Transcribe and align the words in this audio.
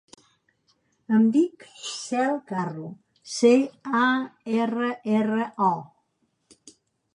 Em 1.17 1.25
dic 1.35 1.65
Cel 1.81 2.33
Carro: 2.53 2.87
ce, 3.35 3.53
a, 4.01 4.03
erra, 4.65 4.91
erra, 5.21 5.47
o. 5.69 6.69